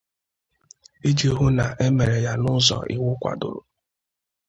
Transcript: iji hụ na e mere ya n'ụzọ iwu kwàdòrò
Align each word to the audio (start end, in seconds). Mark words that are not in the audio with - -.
iji 1.09 1.27
hụ 1.35 1.45
na 1.57 1.65
e 1.85 1.87
mere 1.97 2.17
ya 2.25 2.33
n'ụzọ 2.41 2.77
iwu 2.93 3.09
kwàdòrò 3.21 3.59